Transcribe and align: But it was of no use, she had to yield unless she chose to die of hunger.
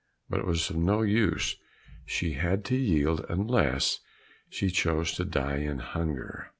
But 0.31 0.39
it 0.39 0.47
was 0.47 0.71
of 0.71 0.77
no 0.77 1.03
use, 1.03 1.57
she 2.07 2.31
had 2.31 2.65
to 2.65 2.75
yield 2.75 3.23
unless 3.29 3.99
she 4.49 4.71
chose 4.71 5.13
to 5.13 5.25
die 5.25 5.57
of 5.57 5.79
hunger. 5.79 6.47